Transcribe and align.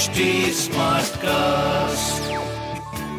HD 0.00 0.20
cast 1.16 2.30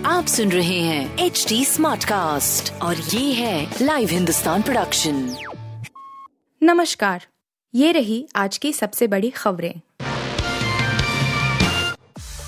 आप 0.05 0.25
सुन 0.25 0.51
रहे 0.51 0.79
हैं 0.79 1.17
एच 1.17 1.45
डी 1.49 1.65
स्मार्ट 1.65 2.03
कास्ट 2.03 2.73
और 2.81 2.95
ये 2.95 3.33
है 3.33 3.75
लाइव 3.81 4.09
हिंदुस्तान 4.09 4.61
प्रोडक्शन 4.61 5.35
नमस्कार। 6.63 7.25
ये 7.75 7.91
रही 7.91 8.27
आज 8.35 8.57
की 8.57 8.73
सबसे 8.73 9.07
बड़ी 9.07 9.29
खबरें। 9.29 9.73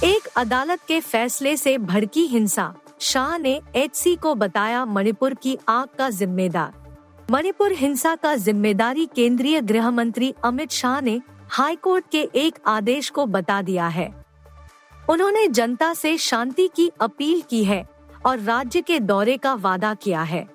एक 0.04 0.28
अदालत 0.36 0.80
के 0.88 1.00
फैसले 1.00 1.58
से 1.58 1.78
भड़की 1.78 2.26
हिंसा। 2.28 2.74
शाह 3.00 3.38
ने 3.38 3.62
एचसी 3.76 4.16
को 4.16 4.36
बताया 4.36 4.86
मणिपुर 4.86 5.34
की 5.34 5.58
आग 5.70 5.88
का 5.98 6.10
जिम्मेदार। 6.10 6.74
मणिपुर 7.32 7.72
हिंसा 7.72 8.16
का 8.16 8.36
ज़िम्मेदारी 8.36 9.06
केंद्रीय 9.06 9.62
गृह 9.62 9.90
मंत्री 9.92 10.34
अमित 10.44 10.72
शाह 10.72 11.02
ने 11.02 11.22
हाईकोर्ट 11.56 12.06
के 12.12 12.30
एक 12.36 12.56
आदेश 12.68 13.10
को 13.10 13.26
बता 13.26 13.62
दिया 13.62 13.88
है। 13.88 14.26
उन्होंने 15.10 15.48
जनता 15.48 15.94
से 15.94 16.18
शांति 16.18 16.70
की 16.76 16.92
अपील 17.02 17.42
की 17.42 17.64
है 17.64 17.90
और 18.26 18.40
राज्य 18.40 18.82
के 18.82 19.00
दौरे 19.00 19.38
का 19.38 19.54
वादा 19.54 19.94
किया 19.94 20.22
है। 20.22 20.48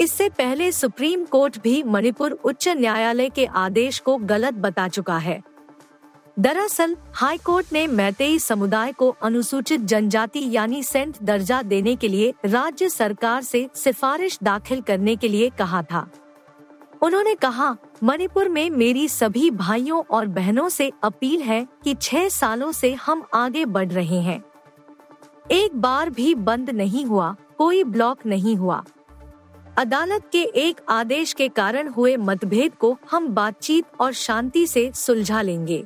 इससे 0.00 0.28
पहले 0.28 0.72
सुप्रीम 0.72 1.24
कोर्ट 1.24 1.62
भी 1.62 1.82
मणिपुर 1.82 2.32
उच्च 2.32 2.68
न्यायालय 2.68 3.28
के 3.28 3.46
आदेश 3.46 3.98
को 3.98 4.16
गलत 4.16 4.54
बता 4.54 4.88
चुका 4.88 5.18
है। 5.18 5.42
दरअसल, 6.38 6.96
हाई 7.14 7.38
कोर्ट 7.38 7.66
ने 7.72 7.86
मैतेई 7.86 8.38
समुदाय 8.38 8.92
को 8.92 9.16
अनुसूचित 9.22 9.80
जनजाति 9.80 10.56
यानी 10.56 10.82
सेंट 10.82 11.16
दर्जा 11.22 11.62
देने 11.62 11.96
के 11.96 12.08
लिए 12.08 12.34
राज्य 12.44 12.88
सरकार 12.88 13.42
से 13.42 13.70
सिफारिश 13.74 14.38
दाखिल 14.42 14.80
करने 14.80 15.16
के 15.16 15.28
लिए 15.28 15.50
कहा 15.50 15.82
था। 15.82 16.10
उन्होंने 17.02 17.34
कहा 17.34 17.76
मणिपुर 18.04 18.48
में 18.48 18.70
मेरी 18.70 19.08
सभी 19.08 19.50
भाइयों 19.50 20.02
और 20.10 20.26
बहनों 20.26 20.68
से 20.68 20.92
अपील 21.02 21.42
है 21.42 21.68
कि 21.84 21.94
छह 21.94 22.28
सालों 22.28 22.72
से 22.72 22.94
हम 22.94 23.24
आगे 23.34 23.64
बढ़ 23.64 23.88
रहे 23.88 24.20
हैं। 24.20 24.44
एक 25.50 25.76
बार 25.76 26.10
भी 26.10 26.34
बंद 26.34 26.70
नहीं 26.70 27.04
हुआ, 27.04 27.36
कोई 27.58 27.84
ब्लॉक 27.84 28.18
नहीं 28.26 28.56
हुआ। 28.56 28.84
अदालत 29.78 30.28
के 30.32 30.42
एक 30.42 30.80
आदेश 30.88 31.32
के 31.32 31.48
कारण 31.48 31.88
हुए 31.88 32.16
मतभेद 32.16 32.74
को 32.74 32.98
हम 33.10 33.28
बातचीत 33.28 33.84
और 34.00 34.12
शांति 34.12 34.66
से 34.66 34.92
सुलझा 34.94 35.42
लेंगे। 35.42 35.84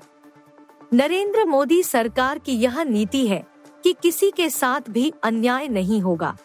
नरेंद्र 0.95 1.45
मोदी 1.45 1.83
सरकार 1.83 2.39
की 2.39 2.53
यह 2.53 2.83
नीति 2.83 3.27
है 3.27 3.47
कि 3.85 3.93
किसी 4.03 4.31
के 4.31 4.51
साथ 4.51 4.81
भी 4.91 5.13
अन्याय 5.23 5.69
नहीं 5.69 6.01
होगा। 6.01 6.37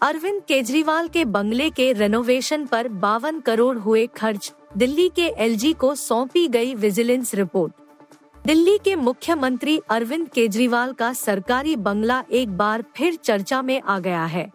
अरविंद 0.00 0.40
केजरीवाल 0.48 1.08
के 1.08 1.24
बंगले 1.24 1.68
के 1.70 1.92
रेनोवेशन 1.92 2.64
पर 2.66 2.86
बावन 2.88 3.40
करोड़ 3.40 3.76
हुए 3.78 4.06
खर्च, 4.16 4.52
दिल्ली 4.76 5.08
के 5.08 5.26
एलजी 5.38 5.72
को 5.72 5.94
सौंपी 5.94 6.46
गई 6.48 6.74
विजिलेंस 6.74 7.34
रिपोर्ट 7.34 7.72
दिल्ली 8.46 8.76
के 8.78 8.94
मुख्यमंत्री 8.96 9.76
अरविंद 9.90 10.28
केजरीवाल 10.28 10.92
का 10.92 11.12
सरकारी 11.12 11.74
बंगला 11.76 12.22
एक 12.30 12.56
बार 12.56 12.84
फिर 12.96 13.14
चर्चा 13.14 13.60
में 13.62 13.80
आ 13.80 13.98
गया 13.98 14.24
है। 14.24 14.50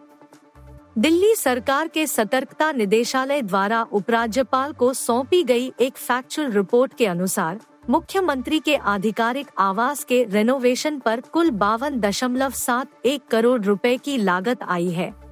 दिल्ली 0.98 1.34
सरकार 1.34 1.88
के 1.88 2.06
सतर्कता 2.06 2.70
निदेशालय 2.72 3.42
द्वारा 3.42 3.82
उपराज्यपाल 3.92 4.72
को 4.72 4.92
सौंपी 4.94 5.42
गई 5.42 5.72
एक 5.80 5.96
फैक्चुअल 5.96 6.50
रिपोर्ट 6.50 6.94
के 6.94 7.06
अनुसार, 7.06 7.60
मुख्यमंत्री 7.90 8.58
के 8.58 8.74
आधिकारिक 8.76 9.50
आवास 9.58 10.02
के 10.04 10.22
रेनोवेशन 10.24 10.98
पर 10.98 11.20
कुल 11.32 11.50
बावन 11.50 12.00
दशमलव 12.00 12.50
सात 12.50 13.06
एक 13.06 13.26
करोड़ 13.30 13.60
रुपए 13.62 13.96
की 13.96 14.16
लागत 14.16 14.62
आई 14.62 14.90
है। 14.90 15.25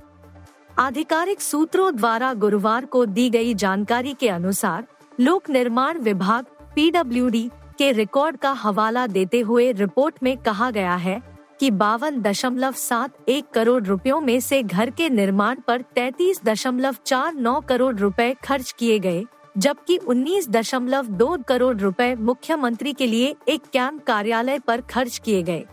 आधिकारिक 0.78 1.40
सूत्रों 1.40 1.94
द्वारा 1.96 2.32
गुरुवार 2.34 2.84
को 2.84 3.04
दी 3.06 3.28
गई 3.30 3.52
जानकारी 3.54 4.14
के 4.20 4.28
अनुसार, 4.28 4.86
लोक 5.20 5.50
निर्माण 5.50 5.98
विभाग 5.98 6.44
पीडब्ल्यूडी 6.74 7.50
के 7.78 7.90
रिकॉर्ड 7.92 8.36
का 8.36 8.50
हवाला 8.52 9.06
देते 9.06 9.40
हुए 9.40 9.70
रिपोर्ट 9.72 10.14
में 10.22 10.36
कहा 10.36 10.70
गया 10.70 10.94
है 10.94 11.20
कि 11.60 11.70
बावन 11.70 12.20
दशमलव 12.22 12.72
सात 12.72 13.28
एक 13.28 13.50
करोड़ 13.54 13.82
रुपयों 13.82 14.20
में 14.20 14.38
से 14.40 14.62
घर 14.62 14.90
के 14.90 15.08
निर्माण 15.08 15.60
पर 15.66 15.82
तैतीस 15.94 16.40
दशमलव 16.44 16.96
चार 17.06 17.34
नौ 17.34 17.60
करोड़ 17.60 17.94
रुपए 17.96 18.32
खर्च 18.44 18.74
किए 18.78 18.98
गए, 18.98 19.24
जबकि 19.58 19.96
उन्नीस 19.98 20.48
दशमलव 20.48 21.06
दो 21.08 21.36
करोड़ 21.48 21.76
रुपए 21.76 22.14
मुख्यमंत्री 22.14 22.92
के 22.92 23.06
लिए 23.06 23.34
एक 23.48 23.62
कैंप 23.72 24.04
कार्यालय 24.04 24.58
पर 24.58 24.80
खर्च 24.80 25.18
किए 25.18 25.42
गए। 25.42 25.64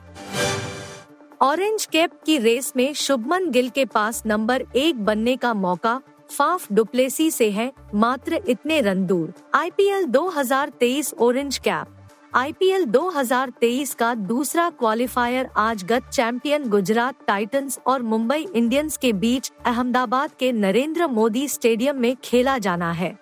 ऑरेंज 1.42 1.86
कैप 1.86 2.12
की 2.26 2.38
रेस 2.38 2.72
में 2.76 2.94
शुभमन 2.94 3.50
गिल 3.52 3.70
के 3.70 3.86
पास 3.86 4.22
नंबर 4.26 4.64
एक 4.76 5.04
बनने 5.06 5.36
का 5.36 5.54
मौका 5.54 6.02
फाफ 6.30 6.68
डुप्लेसी 6.74 7.30
से 7.32 7.50
है, 7.52 7.72
मात्र 7.94 8.40
इतने 8.48 8.80
रन 8.82 9.06
दूर। 9.06 9.34
IPL 9.54 10.06
2023 10.06 11.14
orange 11.14 11.58
cap. 11.58 11.88
आईपीएल 12.36 12.86
2023 12.86 13.94
का 13.94 14.14
दूसरा 14.14 14.70
क्वालिफायर 14.70 15.50
आज 15.58 15.84
गत 15.84 16.10
चैंपियन 16.14 16.70
गुजरात 16.70 17.26
टाइटंस 17.28 17.80
और 17.88 18.02
मुंबई 18.02 18.48
इंडियंस 18.56 18.98
के 18.98 19.14
बीच 19.14 19.52
अहमदाबाद 19.66 20.32
के 20.40 20.52
नरेंद्र 20.52 21.08
मोदी 21.08 21.48
स्टेडियम 21.48 22.00
में 22.00 22.16
खेला 22.24 22.58
जाना 22.58 22.92
है। 22.92 23.18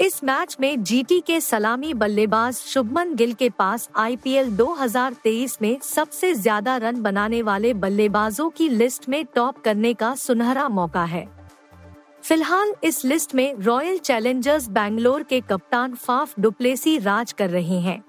इस 0.00 0.22
मैच 0.24 0.56
में 0.60 0.82
जीटी 0.82 1.20
के 1.20 1.40
सलामी 1.40 1.92
बल्लेबाज 1.94 2.54
शुभमन 2.56 3.14
गिल 3.14 3.32
के 3.32 3.48
पास 3.50 3.88
आईपीएल 3.96 4.50
2023 4.56 5.56
में 5.62 5.78
सबसे 5.84 6.32
ज़्यादा 6.34 6.76
रन 6.76 7.00
बनाने 7.02 7.40
वाले 7.42 7.72
बल्लेबाजों 7.74 8.48
की 8.50 8.68
लिस्ट 8.68 9.08
में 9.08 9.24
टॉप 9.34 9.58
करने 9.58 9.92
का 9.94 10.14
सुनहरा 10.14 10.68
मौका 10.68 11.02
है। 11.04 11.26
फ़िलहाल 12.22 12.72
इस 12.84 13.04
लिस्ट 13.04 13.34
में 13.34 13.54
रॉयल 13.56 13.98
चैलेंजर्स 13.98 14.68
बैंगलोर 14.68 15.22
के 15.22 15.40
कप्तान 15.40 15.94
फाफ 15.96 16.38
डुप्लेसी 16.40 16.96
राज 16.98 17.32
कर 17.32 17.50
रहे 17.50 17.80
हैं। 17.80 18.02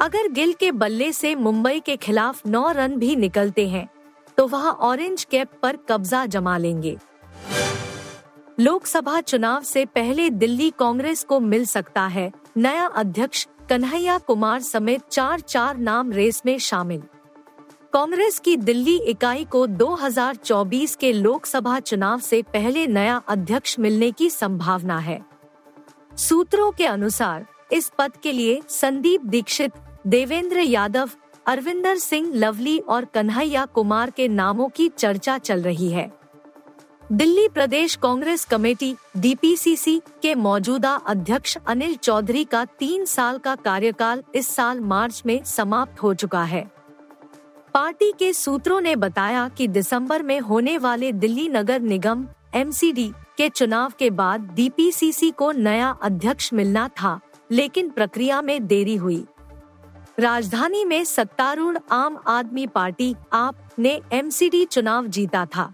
अगर 0.00 0.28
गिल 0.30 0.52
के 0.52 0.70
बल्ले 0.74 1.10
से 1.12 1.34
मुंबई 1.36 1.80
के 1.80 1.96
खिलाफ 1.98 2.46
नौ 2.46 2.70
रन 2.70 2.96
भी 2.96 3.16
निकलते 3.16 3.68
हैं 3.68 3.88
तो 4.38 4.46
वह 4.46 4.68
ऑरेंज 4.68 5.24
कैप 5.24 5.50
पर 5.62 5.76
कब्जा 5.88 6.24
जमा 6.26 6.56
लेंगे। 6.58 6.96
लोकसभा 8.60 9.20
चुनाव 9.20 9.62
से 9.62 9.84
पहले 9.84 10.30
दिल्ली 10.30 10.72
कांग्रेस 10.78 11.24
को 11.24 11.40
मिल 11.40 11.64
सकता 11.64 12.06
है। 12.06 12.32
नया 12.56 12.86
अध्यक्ष 12.86 13.46
कन्हैया 13.68 14.18
कुमार 14.18 14.60
समेत 14.60 15.02
चार 15.10 15.40
चार 15.40 15.76
नाम 15.76 16.12
रेस 16.12 16.42
में 16.46 16.58
शामिल। 16.58 17.02
कांग्रेस 17.92 18.38
की 18.38 18.56
दिल्ली 18.56 18.96
इकाई 18.96 19.44
को 19.44 19.66
2024 19.66 20.96
के 20.96 21.12
लोकसभा 21.12 21.80
चुनाव 21.80 22.18
से 22.18 22.42
पहले 22.42 22.86
नया 22.86 23.22
अध्यक्ष 23.28 23.78
मिलने 23.78 24.10
की 24.10 24.30
संभावना 24.30 24.98
है। 24.98 25.20
सूत्रों 26.16 26.72
के 26.72 26.86
अनुसार, 26.86 27.46
इस 27.72 27.92
पद 27.98 28.16
के 28.16 28.32
लिए 28.32 28.62
संदीप 28.68 29.24
दीक्षित, 29.24 29.72
देवेंद्र 30.06 30.60
यादव, 30.60 31.10
अरविंदर 31.46 31.96
सिंह 31.96 32.34
लवली 32.34 32.78
और 32.78 33.04
कन्हैया 33.04 33.64
कुमार 33.64 34.10
के 34.10 34.28
नामों 34.28 34.68
की 34.68 34.88
चर्चा 34.88 35.38
चल 35.38 35.62
रही 35.62 35.90
है। 35.90 36.25
Delhi 37.12 37.48
Pradesh 37.48 37.94
Congress 37.94 38.44
committee 38.44 38.96
DPCC 39.16 40.02
के 40.22 40.34
मौजूदा 40.34 40.94
अध्यक्ष 40.94 41.56
अनिल 41.66 41.94
चौधरी 41.96 42.44
का 42.44 42.64
तीन 42.64 43.04
साल 43.04 43.38
का 43.38 43.54
कार्यकाल 43.54 44.22
इस 44.34 44.48
साल 44.48 44.80
मार्च 44.80 45.22
में 45.26 45.44
समाप्त 45.44 46.02
हो 46.02 46.14
चुका 46.14 46.42
है। 46.42 46.70
पार्टी 47.74 48.12
के 48.18 48.32
सूत्रों 48.32 48.80
ने 48.80 48.96
बताया 48.96 49.48
कि 49.48 49.68
दिसंबर 49.68 50.22
में 50.22 50.40
होने 50.40 50.78
वाले 50.78 51.12
दिल्ली 51.12 51.48
नगर 51.48 51.80
निगम 51.80 52.26
एमसीडी 52.54 53.12
के 53.36 53.48
चुनाव 53.48 53.92
के 53.98 54.10
बाद 54.10 54.50
डीपीसीसी 54.54 55.30
को 55.30 55.52
नया 55.52 55.90
अध्यक्ष 56.02 56.52
मिलना 56.52 56.88
था, 56.88 57.20
लेकिन 57.50 57.88
प्रक्रिया 57.88 58.42
में 58.42 58.66
देरी 58.66 58.96
हुई। 58.96 59.24
राजधानी 60.18 60.84
में 60.84 61.04
सत्तारूढ़ 61.04 61.78
आम 61.90 62.18
आदमी 62.26 62.66
पार्टी, 62.66 63.14
आप, 63.32 63.70
ने 63.78 64.00
एमसीडी 64.12 64.64
चुनाव 64.64 65.06
जीता 65.06 65.46
था। 65.46 65.72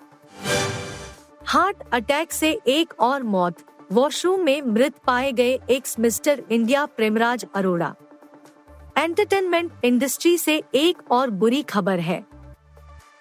हार्ट 1.47 1.77
अटैक 1.93 2.33
से 2.33 2.61
एक 2.67 2.95
और 3.01 3.23
मौत, 3.23 3.57
वॉशरूम 3.93 4.41
में 4.41 4.63
मृत 4.63 4.95
पाए 5.07 5.33
गए 5.33 5.59
ex 5.71 5.99
mister 5.99 6.43
India 6.51 6.87
Premraj 6.87 7.47
Arora. 7.55 7.95
Entertainment 8.99 9.73
industry 9.85 10.39
से 10.39 10.63
एक 10.75 11.11
और 11.11 11.31
बुरी 11.31 11.63
खबर 11.63 11.99
है। 11.99 12.27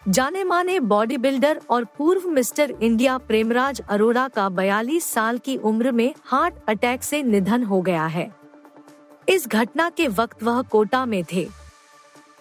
जाने 0.08 0.44
माने 0.44 0.80
बॉडी 0.80 1.18
बिल्डर 1.18 1.62
और 1.70 1.86
पूर्व 1.86 2.30
मिस्टर 2.30 2.72
इंडिया 2.82 3.18
प्रेमराज 3.18 3.82
अरोड़ा 3.90 4.28
का 4.28 4.50
42 4.50 5.04
साल 5.04 5.38
की 5.38 5.58
उम्र 5.58 5.92
में 5.92 6.14
हार्ट 6.26 6.56
अटैक 6.68 7.04
से 7.04 7.24
निधन 7.24 7.64
हो 7.64 7.82
गया 7.82 8.06
है। 8.06 8.36
इस 9.30 9.48
घटना 9.48 9.90
के 9.90 10.08
वक्त 10.08 10.44
वह 10.44 10.62
कोटा 10.62 11.06
में 11.06 11.24
थे। 11.34 11.48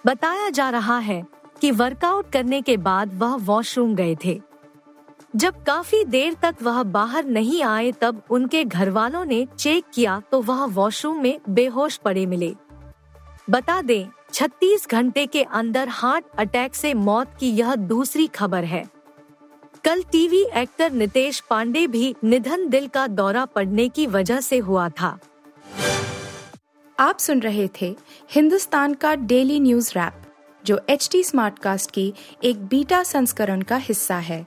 बताया 0.06 0.50
जा 0.50 0.70
रहा 0.70 0.98
है 0.98 1.26
कि 1.60 1.70
वर्कआउट 1.70 2.32
करने 2.32 2.62
के 2.62 2.76
बाद 2.76 3.18
वह 3.18 3.36
वॉशरूम 3.36 3.94
गए 3.94 4.16
थे। 4.24 4.49
जब 5.34 5.62
काफ़ी 5.62 6.04
देर 6.04 6.34
तक 6.42 6.56
वह 6.62 6.82
बाहर 6.82 7.24
नहीं 7.24 7.62
आए 7.62 7.92
तब 7.92 8.22
उनके 8.30 8.64
घर 8.64 8.90
वालों 8.90 9.24
ने 9.24 9.46
चेक 9.58 9.84
किया 9.94 10.22
तो 10.30 10.40
वह 10.42 10.64
वॉशरूम 10.64 11.20
में 11.22 11.38
बेहोश 11.48 11.96
पड़े 11.96 12.26
मिले। 12.26 12.54
बता 13.50 13.82
दें 13.82 14.06
36 14.32 14.88
घंटे 14.90 15.26
के 15.26 15.42
अंदर 15.42 15.88
हार्ट 15.88 16.24
अटैक 16.38 16.74
से 16.74 16.94
मौत 16.94 17.36
की 17.40 17.50
यह 17.50 17.74
दूसरी 17.74 18.26
खबर 18.26 18.64
है। 18.64 18.84
कल 19.84 20.02
टीवी 20.02 20.42
एक्टर 20.54 20.92
नितेश 20.92 21.40
पांडे 21.40 21.86
भी 21.86 22.14
निधन 22.24 22.68
दिल 22.68 22.88
का 22.88 23.06
दौरा 23.06 23.44
पड़ने 23.44 23.88
की 23.88 24.06
वजह 24.06 24.40
से 24.40 24.58
हुआ 24.58 24.88
था। 24.90 25.18
आप 26.98 27.18
सुन 27.18 27.40
रहे 27.40 27.68
थे 27.80 27.96
हिंदुस्तान 28.30 28.94
का 28.94 29.14
डेली 29.14 29.60
न्यूज़ 29.60 29.92
रैप, 29.96 30.22
जो 30.64 30.80
एच 30.90 31.08
टी 31.12 31.24
स्मार्ट 31.24 31.58
कास्ट 31.58 31.90
की 31.90 32.12
एक 32.44 32.66
बीटा 32.66 33.02
संस्करण 33.02 33.62
का 33.62 33.76
हिस्सा 33.76 34.16
है। 34.16 34.46